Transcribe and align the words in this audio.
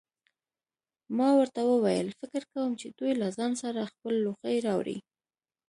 ما 1.17 1.29
ورته 1.39 1.61
وویل: 1.65 2.07
فکر 2.19 2.41
کوم 2.53 2.71
چې 2.79 2.87
دوی 2.97 3.11
له 3.21 3.27
ځان 3.37 3.51
سره 3.63 3.91
خپل 3.93 4.13
لوښي 4.25 4.57
راوړي. 4.67 4.97